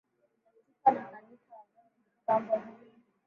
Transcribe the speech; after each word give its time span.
Latifa 0.83 0.91
na 0.91 1.03
Kanita 1.11 1.53
wamejipamba 1.57 2.57
vizuri. 2.63 3.01